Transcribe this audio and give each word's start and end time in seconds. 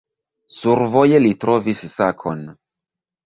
Survoje 0.53 1.19
li 1.25 1.33
trovis 1.45 1.83
sakon. 1.91 2.41